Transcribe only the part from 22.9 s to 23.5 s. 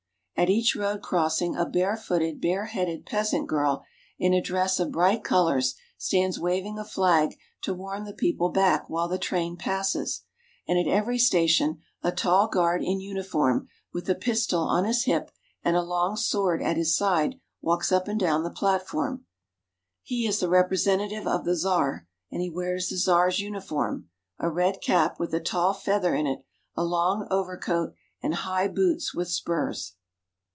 Czar's